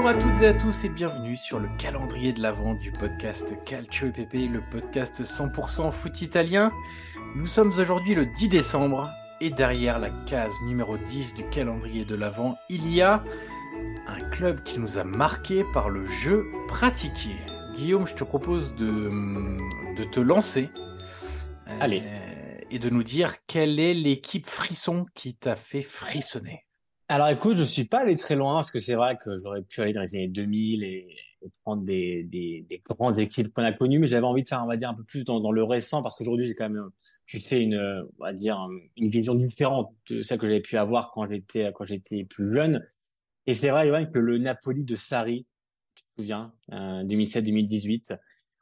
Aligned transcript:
Bonjour 0.00 0.10
à 0.10 0.14
toutes 0.14 0.42
et 0.42 0.46
à 0.46 0.54
tous 0.54 0.84
et 0.84 0.88
bienvenue 0.88 1.36
sur 1.36 1.58
le 1.58 1.68
calendrier 1.76 2.32
de 2.32 2.40
l'avant 2.40 2.74
du 2.74 2.92
podcast 2.92 3.52
Calcio 3.66 4.06
EPP, 4.06 4.48
le 4.48 4.62
podcast 4.70 5.24
100% 5.24 5.90
foot 5.90 6.22
italien. 6.22 6.68
Nous 7.34 7.48
sommes 7.48 7.72
aujourd'hui 7.76 8.14
le 8.14 8.24
10 8.24 8.48
décembre 8.48 9.10
et 9.40 9.50
derrière 9.50 9.98
la 9.98 10.10
case 10.28 10.54
numéro 10.66 10.96
10 10.96 11.34
du 11.34 11.50
calendrier 11.50 12.04
de 12.04 12.14
l'avant, 12.14 12.54
il 12.70 12.88
y 12.94 13.02
a 13.02 13.24
un 14.06 14.20
club 14.30 14.62
qui 14.62 14.78
nous 14.78 14.98
a 14.98 15.04
marqué 15.04 15.64
par 15.74 15.90
le 15.90 16.06
jeu 16.06 16.46
pratiqué. 16.68 17.34
Guillaume, 17.74 18.06
je 18.06 18.14
te 18.14 18.22
propose 18.22 18.76
de, 18.76 19.10
de 19.96 20.04
te 20.04 20.20
lancer. 20.20 20.68
Allez. 21.80 22.04
Euh, 22.04 22.58
et 22.70 22.78
de 22.78 22.88
nous 22.88 23.02
dire 23.02 23.34
quelle 23.48 23.80
est 23.80 23.94
l'équipe 23.94 24.46
frisson 24.46 25.06
qui 25.16 25.34
t'a 25.34 25.56
fait 25.56 25.82
frissonner. 25.82 26.67
Alors 27.10 27.28
écoute, 27.30 27.56
je 27.56 27.64
suis 27.64 27.84
pas 27.84 28.00
allé 28.00 28.16
très 28.16 28.36
loin 28.36 28.54
parce 28.56 28.70
que 28.70 28.78
c'est 28.78 28.94
vrai 28.94 29.16
que 29.16 29.38
j'aurais 29.38 29.62
pu 29.62 29.80
aller 29.80 29.94
dans 29.94 30.02
les 30.02 30.14
années 30.14 30.28
2000 30.28 30.84
et, 30.84 31.08
prendre 31.62 31.82
des, 31.82 32.24
des, 32.24 32.66
des, 32.68 32.82
grandes 32.84 33.18
équipes 33.18 33.52
qu'on 33.54 33.62
a 33.62 33.72
connues, 33.72 33.98
mais 33.98 34.08
j'avais 34.08 34.26
envie 34.26 34.42
de 34.42 34.48
faire, 34.48 34.62
on 34.62 34.66
va 34.66 34.76
dire, 34.76 34.90
un 34.90 34.94
peu 34.94 35.04
plus 35.04 35.24
dans, 35.24 35.40
dans 35.40 35.52
le 35.52 35.62
récent 35.62 36.02
parce 36.02 36.16
qu'aujourd'hui 36.16 36.46
j'ai 36.46 36.54
quand 36.54 36.68
même, 36.68 36.90
tu 37.26 37.40
sais, 37.40 37.62
une, 37.62 37.78
on 38.18 38.24
va 38.24 38.32
dire, 38.34 38.58
une 38.96 39.06
vision 39.06 39.34
différente 39.34 39.94
de 40.10 40.20
celle 40.20 40.38
que 40.38 40.46
j'avais 40.46 40.60
pu 40.60 40.76
avoir 40.76 41.12
quand 41.12 41.26
j'étais 41.26 41.72
quand 41.74 41.84
j'étais 41.84 42.24
plus 42.24 42.52
jeune. 42.52 42.86
Et 43.46 43.54
c'est 43.54 43.70
vrai, 43.70 43.86
Yoann, 43.88 44.10
que 44.10 44.18
le 44.18 44.36
Napoli 44.36 44.84
de 44.84 44.94
Sarri, 44.94 45.46
tu 45.94 46.02
te 46.02 46.08
souviens, 46.16 46.52
euh, 46.72 47.04
2017-2018, 47.04 48.18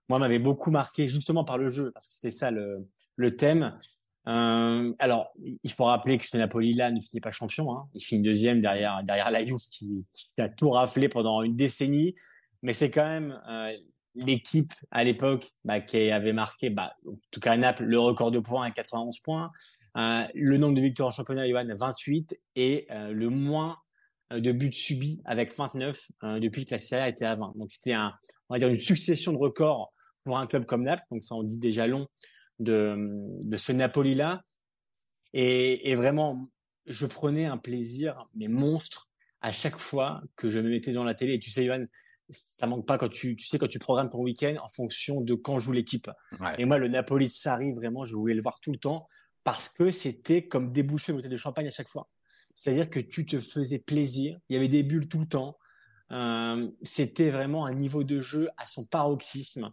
moi 0.09 0.21
m'avait 0.21 0.39
beaucoup 0.39 0.71
marqué 0.71 1.09
justement 1.09 1.43
par 1.43 1.59
le 1.59 1.71
jeu 1.71 1.91
parce 1.93 2.07
que 2.07 2.15
c'était 2.15 2.31
ça 2.31 2.53
le, 2.53 2.87
le 3.17 3.35
thème. 3.35 3.77
Euh, 4.29 4.93
alors, 4.99 5.33
il 5.63 5.73
faut 5.73 5.85
rappeler 5.85 6.19
que 6.19 6.27
ce 6.27 6.37
Napoli-là 6.37 6.91
ne 6.91 7.01
finit 7.01 7.21
pas 7.21 7.33
champion. 7.33 7.73
Hein. 7.77 7.89
Il 7.95 8.05
finit 8.05 8.23
deuxième 8.23 8.61
derrière 8.61 9.03
derrière 9.05 9.31
la 9.31 9.45
Juve 9.45 9.59
qui, 9.71 10.05
a 10.39 10.49
tout 10.49 10.71
raflé 10.71 11.09
pendant 11.09 11.43
une 11.43 11.57
décennie. 11.57 12.15
Mais 12.63 12.73
c'est 12.73 12.91
quand 12.91 13.05
même 13.05 13.41
euh, 13.49 13.73
l'équipe 14.15 14.73
à 14.91 15.05
l'époque 15.05 15.47
bah, 15.65 15.81
qui 15.81 16.11
avait 16.11 16.33
marqué, 16.33 16.71
bah, 16.71 16.95
en 17.07 17.13
tout 17.31 17.41
cas 17.41 17.53
à 17.53 17.57
Naples, 17.57 17.85
le 17.85 17.99
record 17.99 18.31
de 18.31 18.41
points 18.41 18.67
à 18.67 18.71
91 18.71 19.21
points, 19.21 19.51
euh, 19.97 20.25
le 20.35 20.57
nombre 20.59 20.75
de 20.75 20.81
victoires 20.81 21.09
en 21.09 21.13
championnat, 21.13 21.49
Johan, 21.49 21.67
28, 21.79 22.39
et 22.57 22.89
le 22.91 23.29
moins 23.29 23.77
de 24.31 24.53
buts 24.53 24.73
subis 24.73 25.23
avec 25.25 25.57
29 25.57 26.11
euh, 26.25 26.41
depuis 26.41 26.67
que 26.67 26.73
la 26.75 26.79
Serie 26.79 27.03
A 27.03 27.09
était 27.09 27.25
à 27.25 27.37
20. 27.37 27.53
Donc 27.57 27.71
c'était 27.71 27.95
une 27.95 28.77
succession 28.77 29.33
de 29.33 29.39
records 29.39 29.93
pour 30.25 30.39
un 30.39 30.47
club 30.47 30.67
comme 30.67 30.83
Naples. 30.83 31.05
Donc 31.11 31.25
ça 31.25 31.35
en 31.35 31.45
dit 31.45 31.59
déjà 31.59 31.87
long 31.87 32.07
de, 32.59 32.97
de 33.43 33.57
ce 33.57 33.73
Napoli-là. 33.73 34.43
Et, 35.33 35.91
et, 35.91 35.95
vraiment, 35.95 36.49
je 36.87 37.07
prenais 37.07 37.47
un 37.47 37.59
plaisir, 37.59 38.27
mais 38.35 38.49
monstre, 38.49 39.11
à 39.41 39.53
chaque 39.53 39.79
fois 39.79 40.23
que 40.35 40.49
je 40.49 40.59
me 40.61 40.69
mettais 40.69 40.93
dans 40.93 41.05
la 41.05 41.15
télé. 41.15 41.35
Et 41.35 41.39
tu 41.39 41.51
sais, 41.51 41.67
Johan, 41.67 41.85
ça 42.31 42.67
manque 42.67 42.87
pas 42.87 42.99
quand 42.99 43.09
tu, 43.09 43.37
tu 43.37 43.47
sais, 43.47 43.59
quand 43.59 43.69
tu 43.69 43.79
programmes 43.79 44.11
ton 44.11 44.21
week-end 44.21 44.57
en 44.63 44.69
fonction 44.69 45.21
de 45.21 45.35
quand 45.35 45.59
joue 45.59 45.73
l'équipe. 45.73 46.11
Ouais. 46.41 46.55
Et 46.59 46.65
moi, 46.65 46.79
le 46.79 46.89
Napoli 46.89 47.27
de 47.27 47.33
Sarri, 47.33 47.73
vraiment, 47.73 48.05
je 48.05 48.15
voulais 48.15 48.35
le 48.35 48.43
voir 48.43 48.61
tout 48.61 48.73
le 48.73 48.79
temps 48.79 49.09
parce 49.45 49.69
que 49.69 49.91
c'était 49.91 50.47
comme 50.47 50.73
déboucher 50.73 51.13
une 51.13 51.19
bouteille 51.19 51.31
de 51.31 51.37
champagne 51.37 51.69
à 51.69 51.71
chaque 51.71 51.89
fois. 51.89 52.09
C'est-à-dire 52.55 52.91
que 52.91 52.99
tu 52.99 53.27
te 53.27 53.39
faisais 53.39 53.79
plaisir. 53.79 54.39
Il 54.49 54.55
y 54.55 54.57
avait 54.57 54.69
des 54.69 54.83
bulles 54.83 55.09
tout 55.09 55.21
le 55.21 55.29
temps. 55.29 55.57
Euh, 56.11 56.69
c'était 56.83 57.31
vraiment 57.31 57.67
un 57.67 57.75
niveau 57.75 58.03
de 58.03 58.21
jeu 58.21 58.49
à 58.57 58.67
son 58.67 58.85
paroxysme. 58.85 59.71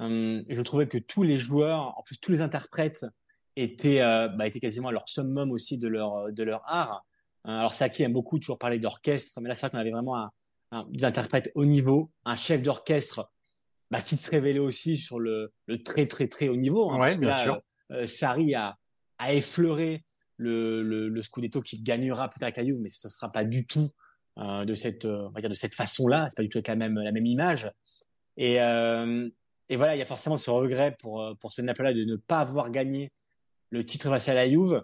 Euh, 0.00 0.42
je 0.48 0.60
trouvais 0.62 0.86
que 0.86 0.98
tous 0.98 1.22
les 1.22 1.36
joueurs, 1.36 1.98
en 1.98 2.02
plus 2.02 2.18
tous 2.18 2.30
les 2.30 2.40
interprètes, 2.40 3.04
étaient, 3.56 4.00
euh, 4.00 4.28
bah, 4.28 4.46
étaient 4.46 4.60
quasiment 4.60 4.88
à 4.88 4.92
leur 4.92 5.08
summum 5.08 5.50
aussi 5.50 5.78
de 5.78 5.88
leur, 5.88 6.32
de 6.32 6.42
leur 6.44 6.62
art. 6.66 7.04
Euh, 7.46 7.50
alors 7.50 7.74
Saki 7.74 8.04
aime 8.04 8.12
beaucoup 8.12 8.38
toujours 8.38 8.58
parler 8.58 8.78
d'orchestre, 8.78 9.40
mais 9.40 9.48
là 9.48 9.54
c'est 9.54 9.66
vrai 9.66 9.70
qu'on 9.70 9.78
avait 9.78 9.90
vraiment 9.90 10.16
un, 10.16 10.30
un, 10.70 10.86
des 10.90 11.04
interprètes 11.04 11.50
haut 11.56 11.64
niveau, 11.64 12.12
un 12.24 12.36
chef 12.36 12.62
d'orchestre 12.62 13.28
bah, 13.90 14.00
qui 14.00 14.16
se 14.16 14.30
révélait 14.30 14.60
aussi 14.60 14.96
sur 14.96 15.18
le, 15.18 15.52
le 15.66 15.82
très 15.82 16.06
très 16.06 16.28
très 16.28 16.48
haut 16.48 16.56
niveau. 16.56 16.90
Hein, 16.92 17.00
ouais, 17.00 17.16
bien 17.16 17.30
là, 17.30 17.42
sûr. 17.42 17.60
Euh, 17.90 18.06
Sarri 18.06 18.54
a, 18.54 18.76
a 19.18 19.34
effleuré 19.34 20.04
le, 20.36 20.82
le, 20.82 21.08
le 21.08 21.22
Scudetto 21.22 21.60
qu'il 21.60 21.82
gagnera 21.82 22.28
peut-être 22.28 22.44
avec 22.44 22.58
la 22.58 22.64
Juve, 22.64 22.78
mais 22.80 22.88
ce 22.88 23.08
ne 23.08 23.10
sera 23.10 23.32
pas 23.32 23.44
du 23.44 23.66
tout 23.66 23.90
euh, 24.38 24.64
de 24.64 24.74
cette, 24.74 25.04
on 25.04 25.30
va 25.30 25.40
dire 25.40 25.50
de 25.50 25.54
cette 25.54 25.74
façon-là. 25.74 26.28
C'est 26.30 26.36
pas 26.36 26.42
du 26.44 26.48
tout 26.48 26.58
avec 26.58 26.68
la 26.68 26.76
même 26.76 27.00
la 27.00 27.10
même 27.10 27.26
image. 27.26 27.68
Et, 28.36 28.60
euh, 28.60 29.28
et 29.68 29.76
voilà, 29.76 29.96
il 29.96 29.98
y 29.98 30.02
a 30.02 30.06
forcément 30.06 30.38
ce 30.38 30.50
regret 30.50 30.96
pour, 30.98 31.36
pour 31.40 31.52
ce 31.52 31.62
Napoli 31.62 31.94
de 31.94 32.04
ne 32.04 32.16
pas 32.16 32.40
avoir 32.40 32.70
gagné 32.70 33.12
le 33.70 33.84
titre 33.84 34.08
face 34.08 34.28
à 34.28 34.34
la 34.34 34.48
Juve. 34.48 34.82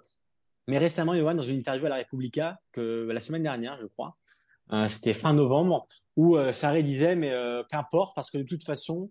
Mais 0.67 0.79
récemment, 0.79 1.15
Johan, 1.17 1.35
dans 1.35 1.43
une 1.43 1.57
interview 1.57 1.87
à 1.87 1.91
la 1.91 1.97
Repubblica, 1.97 2.59
que 2.73 3.09
la 3.11 3.21
semaine 3.21 3.43
dernière, 3.43 3.79
je 3.79 3.87
crois, 3.87 4.17
euh, 4.73 4.89
c'était 4.89 5.13
fin 5.13 5.35
novembre, 5.35 5.87
où 6.17 6.37
euh, 6.37 6.53
Sarri 6.53 6.83
disait, 6.85 7.17
mais 7.17 7.31
euh, 7.31 7.63
qu'importe, 7.71 8.15
parce 8.15 8.31
que 8.31 8.39
de 8.39 8.45
toute 8.45 8.65
façon, 8.65 9.11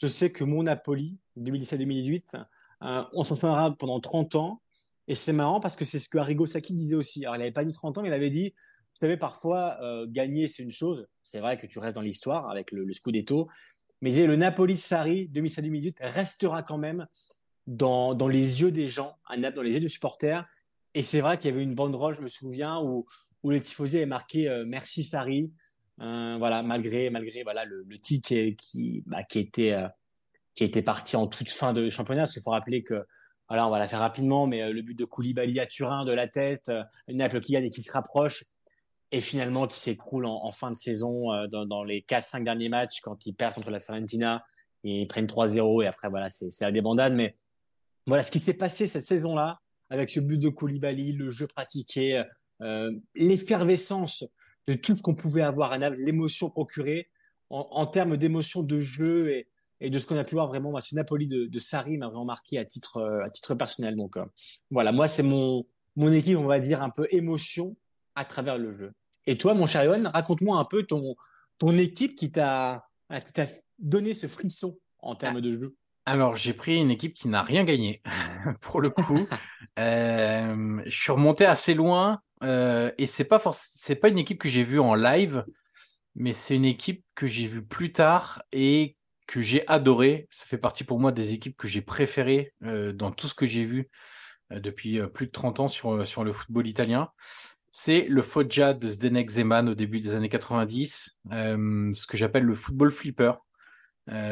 je 0.00 0.08
sais 0.08 0.30
que 0.30 0.44
mon 0.44 0.62
Napoli, 0.62 1.18
2017-2018, 1.38 2.36
euh, 2.82 3.04
on 3.12 3.24
s'en 3.24 3.34
souviendra 3.34 3.74
pendant 3.76 4.00
30 4.00 4.34
ans. 4.36 4.62
Et 5.08 5.14
c'est 5.14 5.32
marrant 5.32 5.60
parce 5.60 5.76
que 5.76 5.84
c'est 5.84 5.98
ce 5.98 6.08
que 6.08 6.18
Arrigo 6.18 6.46
Sacchi 6.46 6.72
disait 6.72 6.94
aussi. 6.94 7.24
Alors, 7.24 7.36
il 7.36 7.40
n'avait 7.40 7.50
pas 7.50 7.64
dit 7.64 7.72
30 7.72 7.98
ans, 7.98 8.02
mais 8.02 8.08
il 8.08 8.14
avait 8.14 8.30
dit, 8.30 8.50
vous 8.50 8.98
savez, 9.06 9.16
parfois, 9.16 9.78
euh, 9.82 10.06
gagner, 10.08 10.48
c'est 10.48 10.62
une 10.62 10.70
chose. 10.70 11.06
C'est 11.22 11.40
vrai 11.40 11.58
que 11.58 11.66
tu 11.66 11.78
restes 11.78 11.96
dans 11.96 12.02
l'histoire 12.02 12.48
avec 12.50 12.72
le 12.72 12.90
Scudetto, 12.92 13.48
mais 14.00 14.26
le 14.26 14.36
Napoli 14.36 14.74
de 14.74 14.78
Sarri 14.78 15.30
2007-2018 15.32 15.96
restera 16.00 16.62
quand 16.62 16.78
même 16.78 17.06
dans, 17.66 18.14
les 18.28 18.62
yeux 18.62 18.72
des 18.72 18.88
gens, 18.88 19.16
Naples, 19.36 19.56
dans 19.56 19.62
les 19.62 19.74
yeux 19.74 19.80
des 19.80 19.88
supporters. 19.88 20.46
Et 20.94 21.02
c'est 21.02 21.20
vrai 21.20 21.38
qu'il 21.38 21.50
y 21.50 21.54
avait 21.54 21.62
une 21.62 21.74
banderole, 21.74 22.14
je 22.14 22.22
me 22.22 22.28
souviens, 22.28 22.80
où, 22.80 23.06
où 23.42 23.50
les 23.50 23.60
tifosi 23.60 23.98
avaient 23.98 24.06
marqué 24.06 24.48
euh, 24.48 24.64
merci 24.66 25.04
Sarri, 25.04 25.52
euh, 26.00 26.36
voilà, 26.38 26.62
malgré 26.62 27.10
malgré 27.10 27.42
voilà 27.42 27.64
le, 27.64 27.84
le 27.86 27.98
ticket 27.98 28.56
qui 28.56 29.02
bah, 29.06 29.22
qui 29.22 29.38
était 29.38 29.72
euh, 29.72 29.86
qui 30.54 30.64
était 30.64 30.82
parti 30.82 31.16
en 31.16 31.26
toute 31.26 31.50
fin 31.50 31.72
de 31.72 31.88
championnat. 31.90 32.22
Parce 32.22 32.32
qu'il 32.32 32.42
faut 32.42 32.50
rappeler 32.50 32.82
que 32.82 33.04
voilà, 33.48 33.66
on 33.66 33.70
va 33.70 33.78
la 33.78 33.86
faire 33.86 34.00
rapidement, 34.00 34.46
mais 34.46 34.72
le 34.72 34.82
but 34.82 34.98
de 34.98 35.04
Koulibaly 35.04 35.60
à 35.60 35.66
Turin 35.66 36.04
de 36.04 36.12
la 36.12 36.28
tête, 36.28 36.70
Naples 37.08 37.40
qui 37.40 37.52
gagne 37.52 37.64
et 37.64 37.70
qui 37.70 37.82
se 37.82 37.90
rapproche, 37.90 38.44
et 39.12 39.20
finalement 39.20 39.66
qui 39.66 39.78
s'écroule 39.78 40.26
en, 40.26 40.50
fin 40.52 40.70
de 40.70 40.76
saison 40.76 41.32
euh, 41.32 41.46
dans, 41.46 41.84
les 41.84 42.02
4-5 42.02 42.44
derniers 42.44 42.68
matchs 42.68 43.00
quand 43.00 43.26
ils 43.26 43.34
perdent 43.34 43.54
contre 43.54 43.70
la 43.70 43.80
Fiorentina 43.80 44.44
ils 44.82 45.06
prennent 45.06 45.26
3-0 45.26 45.82
et 45.84 45.86
après 45.86 46.08
voilà 46.08 46.28
c'est 46.30 46.48
la 46.60 46.72
débandade 46.72 47.12
mais 47.12 47.36
voilà 48.06 48.22
ce 48.22 48.30
qui 48.30 48.40
s'est 48.40 48.54
passé 48.54 48.86
cette 48.86 49.04
saison 49.04 49.34
là 49.34 49.60
avec 49.90 50.10
ce 50.10 50.20
but 50.20 50.38
de 50.38 50.48
Koulibaly 50.48 51.12
le 51.12 51.30
jeu 51.30 51.46
pratiqué 51.46 52.22
l'effervescence 53.14 54.24
de 54.66 54.74
tout 54.74 54.96
ce 54.96 55.02
qu'on 55.02 55.14
pouvait 55.14 55.42
avoir 55.42 55.72
à 55.72 55.78
Naples, 55.78 55.98
l'émotion 56.00 56.50
procurée 56.50 57.08
en, 57.50 57.86
termes 57.86 58.16
d'émotion 58.16 58.62
de 58.62 58.80
jeu 58.80 59.44
et, 59.80 59.90
de 59.90 59.98
ce 59.98 60.06
qu'on 60.06 60.16
a 60.16 60.24
pu 60.24 60.36
voir 60.36 60.46
vraiment. 60.46 60.78
ce 60.80 60.94
Napoli 60.94 61.26
de, 61.26 61.46
de 61.46 61.58
Sarri 61.58 61.98
m'a 61.98 62.06
vraiment 62.06 62.24
marqué 62.24 62.58
à 62.58 62.64
titre, 62.64 62.98
euh, 62.98 63.24
à 63.24 63.54
personnel. 63.56 63.96
Donc 63.96 64.16
euh, 64.16 64.24
voilà, 64.70 64.92
moi, 64.92 65.08
c'est 65.08 65.22
mon, 65.22 65.66
mon 65.96 66.12
équipe, 66.12 66.38
on 66.38 66.46
va 66.46 66.60
dire, 66.60 66.82
un 66.82 66.90
peu 66.90 67.08
émotion 67.10 67.76
à 68.14 68.24
travers 68.24 68.58
le 68.58 68.70
jeu. 68.70 68.92
Et 69.26 69.36
toi, 69.38 69.54
mon 69.54 69.66
cher 69.66 69.84
Yohan, 69.84 70.10
raconte-moi 70.10 70.58
un 70.58 70.64
peu 70.64 70.84
ton, 70.84 71.16
ton 71.58 71.76
équipe 71.76 72.16
qui 72.16 72.32
t'a 72.32 72.86
donné 73.78 74.14
ce 74.14 74.26
frisson 74.26 74.78
en 74.98 75.14
termes 75.14 75.36
ah. 75.38 75.40
de 75.40 75.50
jeu. 75.50 75.76
Alors, 76.06 76.34
j'ai 76.34 76.54
pris 76.54 76.78
une 76.78 76.90
équipe 76.90 77.14
qui 77.14 77.28
n'a 77.28 77.42
rien 77.42 77.64
gagné, 77.64 78.02
pour 78.60 78.80
le 78.80 78.90
coup. 78.90 79.28
euh, 79.78 80.82
je 80.84 80.90
suis 80.90 81.12
remonté 81.12 81.44
assez 81.44 81.74
loin 81.74 82.20
euh, 82.42 82.90
et 82.98 83.06
c'est 83.06 83.24
pas 83.24 83.40
c'est 83.52 83.96
pas 83.96 84.08
une 84.08 84.18
équipe 84.18 84.40
que 84.40 84.48
j'ai 84.48 84.64
vue 84.64 84.80
en 84.80 84.94
live, 84.94 85.44
mais 86.14 86.32
c'est 86.32 86.56
une 86.56 86.64
équipe 86.64 87.04
que 87.14 87.26
j'ai 87.26 87.46
vue 87.46 87.64
plus 87.64 87.92
tard 87.92 88.42
et 88.50 88.96
que 89.26 89.40
j'ai 89.40 89.66
adoré. 89.68 90.26
Ça 90.30 90.46
fait 90.46 90.58
partie 90.58 90.84
pour 90.84 90.98
moi 90.98 91.12
des 91.12 91.34
équipes 91.34 91.56
que 91.56 91.68
j'ai 91.68 91.82
préférées 91.82 92.54
euh, 92.64 92.92
dans 92.92 93.12
tout 93.12 93.28
ce 93.28 93.34
que 93.34 93.46
j'ai 93.46 93.64
vu 93.64 93.88
depuis 94.50 94.98
plus 95.14 95.26
de 95.26 95.30
30 95.30 95.60
ans 95.60 95.68
sur, 95.68 96.04
sur 96.04 96.24
le 96.24 96.32
football 96.32 96.66
italien. 96.66 97.10
C'est 97.70 98.06
le 98.08 98.22
Foggia 98.22 98.74
de 98.74 98.88
Zdenek 98.88 99.30
Zeman 99.30 99.68
au 99.68 99.74
début 99.74 100.00
des 100.00 100.14
années 100.14 100.28
90, 100.28 101.18
ce 101.30 102.06
que 102.06 102.16
j'appelle 102.16 102.42
le 102.42 102.54
football 102.54 102.90
flipper. 102.90 103.32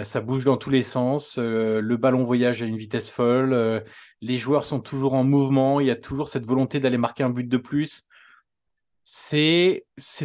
ça 0.03 0.21
bouge 0.21 0.45
dans 0.45 0.57
tous 0.57 0.71
les 0.71 0.83
sens, 0.83 1.39
le 1.39 1.97
ballon 1.97 2.25
voyage 2.25 2.63
à 2.63 2.67
une 2.67 2.77
vitesse 2.77 3.11
folle, 3.11 3.85
les 4.21 4.39
joueurs 4.39 4.65
sont 4.65 4.81
toujours 4.81 5.15
en 5.15 5.23
mouvement, 5.23 5.79
il 5.79 5.87
y 5.87 5.91
a 5.93 5.97
toujours 5.97 6.29
cette 6.29 6.47
volonté 6.47 6.81
d'aller 6.81 6.99
marquer 6.99 7.23
un 7.23 7.31
but 7.31 7.49
de 7.49 7.59
plus. 7.59 8.05
C'était 9.05 9.85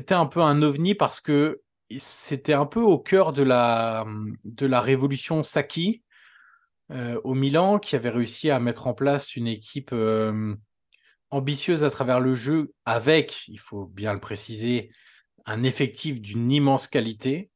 un 0.09 0.25
peu 0.25 0.42
un 0.42 0.62
ovni 0.62 0.95
parce 0.95 1.21
que 1.21 1.62
c'était 2.00 2.54
un 2.54 2.66
peu 2.66 2.81
au 2.81 2.98
cœur 2.98 3.33
de 3.33 3.44
la, 3.44 4.06
de 4.44 4.66
la 4.66 4.81
révolution 4.81 5.44
Saki 5.44 6.04
euh, 6.92 7.19
au 7.24 7.33
Milan, 7.33 7.80
qui 7.80 7.95
avait 7.95 8.09
réussi 8.09 8.50
à 8.50 8.59
mettre 8.59 8.88
en 8.88 8.94
place 8.94 9.36
une 9.36 9.48
équipe 9.48 9.92
euh, 9.94 10.56
ambitieuse 11.33 11.83
à 11.83 11.89
travers 11.89 12.19
le 12.19 12.35
jeu, 12.35 12.74
avec, 12.85 13.47
il 13.47 13.59
faut 13.59 13.85
bien 13.85 14.13
le 14.13 14.19
préciser, 14.19 14.91
un 15.45 15.63
effectif 15.63 16.21
d'une 16.21 16.51
immense 16.51 16.88
qualité. 16.88 17.50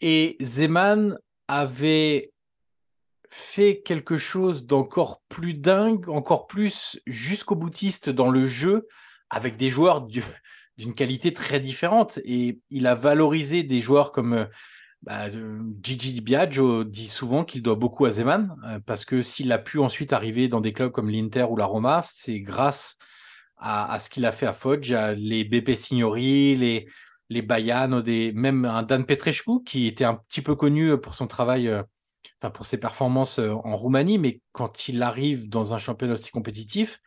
Et 0.00 0.36
Zeman 0.40 1.18
avait 1.48 2.30
fait 3.30 3.80
quelque 3.82 4.18
chose 4.18 4.66
d'encore 4.66 5.22
plus 5.28 5.54
dingue, 5.54 6.08
encore 6.08 6.46
plus 6.46 7.00
jusqu'au 7.06 7.54
boutiste 7.54 8.10
dans 8.10 8.28
le 8.28 8.46
jeu, 8.46 8.86
avec 9.30 9.56
des 9.56 9.70
joueurs 9.70 10.02
du, 10.02 10.22
d'une 10.76 10.94
qualité 10.94 11.32
très 11.32 11.58
différente. 11.58 12.18
Et 12.24 12.60
il 12.68 12.86
a 12.86 12.94
valorisé 12.94 13.62
des 13.62 13.80
joueurs 13.80 14.12
comme 14.12 14.34
euh, 14.34 14.46
bah, 15.02 15.30
Gigi 15.82 16.20
Biagio 16.20 16.84
dit 16.84 17.08
souvent 17.08 17.44
qu'il 17.44 17.62
doit 17.62 17.74
beaucoup 17.74 18.04
à 18.04 18.10
Zeman, 18.10 18.54
euh, 18.66 18.80
parce 18.84 19.04
que 19.04 19.22
s'il 19.22 19.50
a 19.52 19.58
pu 19.58 19.78
ensuite 19.78 20.12
arriver 20.12 20.48
dans 20.48 20.60
des 20.60 20.72
clubs 20.72 20.92
comme 20.92 21.08
l'Inter 21.08 21.44
ou 21.44 21.56
la 21.56 21.64
Roma, 21.64 22.02
c'est 22.02 22.40
grâce 22.40 22.98
à, 23.56 23.98
ce 23.98 24.08
qu'il 24.08 24.24
a 24.24 24.32
fait 24.32 24.46
à 24.46 24.52
Foggia, 24.52 25.12
les 25.14 25.44
BP 25.44 25.76
Signori, 25.76 26.56
les, 26.56 26.88
les 27.28 27.42
des, 28.02 28.32
même 28.34 28.64
un 28.64 28.82
Dan 28.82 29.04
Petrescu, 29.04 29.62
qui 29.64 29.86
était 29.86 30.04
un 30.04 30.14
petit 30.14 30.40
peu 30.40 30.54
connu 30.54 30.98
pour 30.98 31.14
son 31.14 31.26
travail, 31.26 31.68
euh, 31.68 31.82
pour 32.54 32.64
ses 32.64 32.80
performances 32.80 33.38
en 33.38 33.76
Roumanie, 33.76 34.18
mais 34.18 34.40
quand 34.52 34.88
il 34.88 35.02
arrive 35.02 35.48
dans 35.48 35.74
un 35.74 35.78
championnat 35.78 36.14
aussi 36.14 36.30
compétitif, 36.30 37.00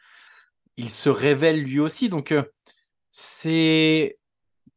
il 0.77 0.91
se 0.91 1.09
révèle 1.09 1.63
lui 1.63 1.79
aussi. 1.79 2.09
Donc, 2.09 2.33
c'est 3.09 4.17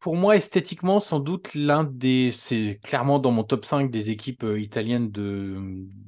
pour 0.00 0.16
moi 0.16 0.36
esthétiquement 0.36 1.00
sans 1.00 1.20
doute 1.20 1.54
l'un 1.54 1.84
des 1.84 2.30
c'est 2.32 2.78
clairement 2.82 3.18
dans 3.18 3.30
mon 3.30 3.44
top 3.44 3.64
5 3.64 3.90
des 3.90 4.10
équipes 4.10 4.44
euh, 4.44 4.60
italiennes 4.60 5.10
de 5.10 5.56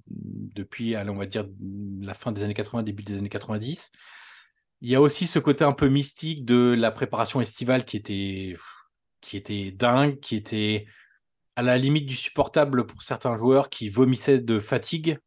depuis 0.09 0.97
on 0.97 1.17
va 1.17 1.27
dire 1.27 1.47
la 2.01 2.15
fin 2.15 2.33
des 2.33 2.43
années 2.43 2.55
80 2.55 2.83
début 2.83 3.03
des 3.03 3.19
années 3.19 3.29
90 3.29 3.91
il 4.81 4.91
y 4.91 4.95
a 4.95 5.01
aussi 5.01 5.27
ce 5.27 5.39
côté 5.39 5.65
un 5.65 5.73
peu 5.73 5.89
mystique 5.89 6.45
de 6.45 6.75
la 6.79 6.91
préparation 6.91 7.41
estivale 7.41 7.85
qui 7.85 7.97
était 7.97 8.57
qui 9.21 9.37
était 9.37 9.73
dingue 9.73 10.21
qui 10.21 10.37
était 10.37 10.87
à 11.57 11.63
la 11.63 11.79
limite 11.79 12.07
du 12.07 12.15
supportable 12.15 12.87
pour 12.87 13.03
certains 13.03 13.37
joueurs 13.37 13.71
qui 13.71 13.89
vomissaient 13.89 14.39
de 14.39 14.61
fatigue 14.61 15.19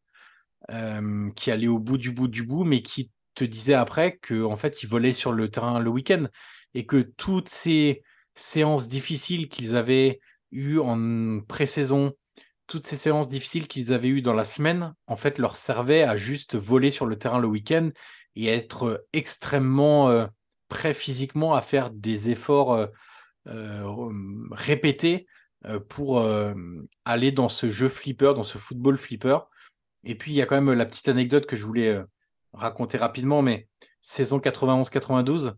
euh, 0.69 1.30
qui 1.36 1.52
allaient 1.52 1.68
au 1.68 1.80
bout 1.80 1.98
du 1.98 2.12
bout 2.12 2.28
du 2.28 2.44
bout 2.44 2.64
mais 2.64 2.81
qui 2.81 3.12
te 3.34 3.44
disaient 3.44 3.74
après 3.74 4.18
que 4.18 4.44
en 4.44 4.56
fait 4.56 4.84
ils 4.84 4.88
volaient 4.88 5.14
sur 5.14 5.31
le 5.31 5.50
terrain 5.50 5.80
le 5.80 5.90
week-end 5.90 6.28
et 6.74 6.86
que 6.86 7.02
toutes 7.02 7.50
ces 7.50 8.04
séances 8.36 8.88
difficiles 8.88 9.50
qu'ils 9.50 9.75
avaient 9.75 10.19
eues 10.51 10.80
en 10.80 11.42
pré-saison, 11.42 12.13
toutes 12.68 12.88
ces 12.88 12.95
séances 12.95 13.28
difficiles 13.28 13.68
qu'ils 13.68 13.92
avaient 13.92 14.07
eues 14.07 14.22
dans 14.22 14.33
la 14.33 14.45
semaine, 14.45 14.94
en 15.07 15.18
fait, 15.18 15.39
leur 15.39 15.56
servaient 15.56 16.04
à 16.04 16.16
juste 16.16 16.56
voler 16.56 16.92
sur 16.92 17.06
le 17.06 17.18
terrain 17.18 17.39
le 17.39 17.48
week-end 17.48 17.89
et 18.36 18.48
être 18.48 19.06
extrêmement 19.13 20.10
euh, 20.10 20.25
prêts 20.69 20.94
physiquement 20.94 21.54
à 21.54 21.62
faire 21.62 21.89
des 21.92 22.30
efforts 22.30 22.74
euh, 22.74 22.88
euh, 23.48 24.10
répétés 24.51 25.28
pour 25.89 26.28
aller 27.06 27.31
dans 27.31 27.48
ce 27.48 27.69
jeu 27.69 27.88
flipper, 27.88 28.33
dans 28.33 28.42
ce 28.42 28.57
football 28.57 28.98
flipper. 28.98 29.38
Et 30.04 30.16
puis, 30.16 30.31
il 30.31 30.36
y 30.36 30.42
a 30.42 30.48
quand 30.48 30.60
même 30.60 30.75
la 30.75 30.88
petite 30.88 31.07
anecdote 31.07 31.45
que 31.45 31.56
je 31.56 31.68
voulais 31.68 32.01
raconter 32.51 32.98
rapidement, 32.98 33.44
mais 33.44 33.68
saison 34.01 34.39
91-92, 34.39 35.54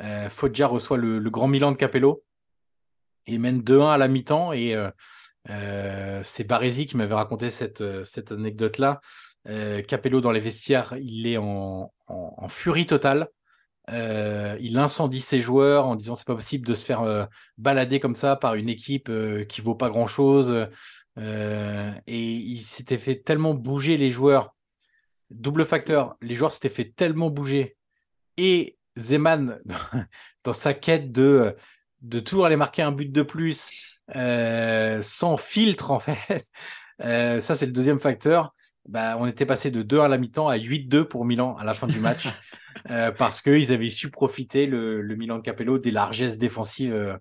euh, 0.00 0.30
Foggia 0.30 0.66
reçoit 0.66 0.96
le, 0.96 1.20
grand 1.30 1.48
Milan 1.48 1.72
de 1.72 1.76
Capello 1.76 2.22
et 3.26 3.38
mène 3.38 3.60
2-1 3.60 3.90
à 3.90 3.98
la 3.98 4.08
mi-temps. 4.08 4.52
Et 4.52 4.74
euh, 4.74 4.90
euh, 5.50 6.20
c'est 6.22 6.44
Baresi 6.44 6.86
qui 6.86 6.96
m'avait 6.96 7.14
raconté 7.14 7.50
cette, 7.50 7.82
cette 8.04 8.32
anecdote-là. 8.32 9.00
Capello 9.88 10.20
dans 10.20 10.32
les 10.32 10.40
vestiaires, 10.40 10.94
il 11.00 11.26
est 11.26 11.38
en, 11.38 11.90
furie 12.48 12.84
totale. 12.84 13.28
il 13.88 14.76
incendie 14.76 15.22
ses 15.22 15.40
joueurs 15.40 15.86
en 15.86 15.96
disant 15.96 16.14
c'est 16.14 16.26
pas 16.26 16.34
possible 16.34 16.66
de 16.66 16.74
se 16.74 16.84
faire 16.84 17.28
balader 17.56 18.00
comme 18.00 18.14
ça 18.14 18.36
par 18.36 18.54
une 18.54 18.68
équipe 18.68 19.10
qui 19.48 19.60
vaut 19.62 19.74
pas 19.74 19.88
grand 19.88 20.06
chose. 20.06 20.68
et 21.16 22.34
il 22.34 22.60
s'était 22.60 22.98
fait 22.98 23.16
tellement 23.16 23.54
bouger 23.54 23.96
les 23.96 24.10
joueurs. 24.10 24.54
Double 25.30 25.64
facteur, 25.64 26.16
les 26.20 26.34
joueurs 26.34 26.52
s'étaient 26.52 26.68
fait 26.68 26.92
tellement 26.94 27.30
bouger 27.30 27.78
et 28.36 28.78
Zeman, 28.98 29.60
dans 30.44 30.52
sa 30.52 30.74
quête 30.74 31.12
de, 31.12 31.56
de 32.02 32.20
toujours 32.20 32.46
aller 32.46 32.56
marquer 32.56 32.82
un 32.82 32.92
but 32.92 33.10
de 33.10 33.22
plus, 33.22 34.00
euh, 34.16 35.00
sans 35.02 35.36
filtre 35.36 35.90
en 35.90 36.00
fait, 36.00 36.46
euh, 37.02 37.40
ça 37.40 37.54
c'est 37.54 37.66
le 37.66 37.72
deuxième 37.72 38.00
facteur. 38.00 38.54
Bah, 38.88 39.16
on 39.18 39.26
était 39.26 39.46
passé 39.46 39.70
de 39.70 39.82
2 39.82 40.00
à 40.00 40.08
la 40.08 40.16
mi-temps 40.16 40.48
à 40.48 40.56
8-2 40.56 41.04
pour 41.04 41.24
Milan 41.24 41.54
à 41.56 41.64
la 41.64 41.74
fin 41.74 41.86
du 41.86 42.00
match, 42.00 42.26
euh, 42.90 43.12
parce 43.12 43.42
qu'ils 43.42 43.72
avaient 43.72 43.90
su 43.90 44.10
profiter, 44.10 44.66
le, 44.66 45.02
le, 45.02 45.16
Milan 45.16 45.36
de 45.36 45.42
Capello, 45.42 45.78
des 45.78 45.90
largesses 45.90 46.38
défensives 46.38 47.18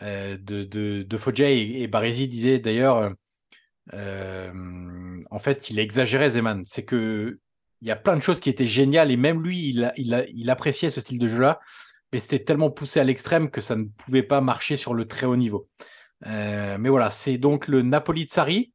de, 0.00 0.36
de, 0.38 1.02
de 1.02 1.16
Foggia. 1.18 1.50
Et, 1.50 1.82
et 1.82 1.86
Baresi 1.88 2.28
disait 2.28 2.60
d'ailleurs, 2.60 3.12
en 3.92 5.38
fait, 5.40 5.70
il 5.70 5.80
exagérait 5.80 6.30
Zeman. 6.30 6.62
C'est 6.64 6.84
que 6.84 7.40
il 7.82 7.88
y 7.88 7.90
a 7.90 7.96
plein 7.96 8.16
de 8.16 8.22
choses 8.22 8.38
qui 8.40 8.48
étaient 8.48 8.64
géniales 8.64 9.10
et 9.10 9.16
même 9.16 9.42
lui, 9.42 9.68
il, 9.68 9.92
il, 9.96 10.26
il 10.32 10.50
appréciait 10.50 10.88
ce 10.88 11.00
style 11.00 11.18
de 11.18 11.26
jeu-là, 11.26 11.58
mais 12.12 12.20
c'était 12.20 12.42
tellement 12.42 12.70
poussé 12.70 13.00
à 13.00 13.04
l'extrême 13.04 13.50
que 13.50 13.60
ça 13.60 13.74
ne 13.74 13.84
pouvait 13.84 14.22
pas 14.22 14.40
marcher 14.40 14.76
sur 14.76 14.94
le 14.94 15.06
très 15.06 15.26
haut 15.26 15.36
niveau. 15.36 15.68
Euh, 16.26 16.78
mais 16.78 16.88
voilà, 16.88 17.10
c'est 17.10 17.38
donc 17.38 17.66
le 17.66 17.82
Napoli 17.82 18.26
de 18.26 18.30
Sarri, 18.30 18.72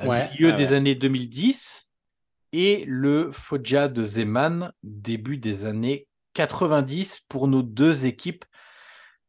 euh, 0.00 0.28
milieu 0.32 0.52
des 0.52 0.72
années 0.72 0.96
2010, 0.96 1.90
et 2.52 2.84
le 2.88 3.30
Foggia 3.32 3.86
de 3.86 4.02
Zeman, 4.02 4.72
début 4.82 5.36
des 5.38 5.64
années 5.64 6.08
90 6.34 7.26
pour 7.28 7.46
nos 7.46 7.62
deux 7.62 8.04
équipes. 8.06 8.44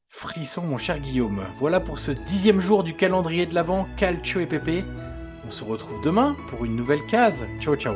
Frisson, 0.07 0.63
mon 0.63 0.77
cher 0.77 0.99
Guillaume. 0.99 1.45
Voilà 1.57 1.79
pour 1.79 1.99
ce 1.99 2.11
dixième 2.11 2.59
jour 2.59 2.83
du 2.83 2.95
calendrier 2.95 3.45
de 3.45 3.53
l'Avent, 3.53 3.87
Calcio 3.97 4.41
et 4.41 4.47
Pepe. 4.47 4.83
On 5.45 5.51
se 5.51 5.63
retrouve 5.63 6.03
demain 6.03 6.35
pour 6.49 6.65
une 6.65 6.75
nouvelle 6.75 7.05
case. 7.07 7.45
Ciao, 7.59 7.75
ciao. 7.75 7.95